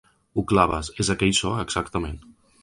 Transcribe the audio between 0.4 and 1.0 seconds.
claves,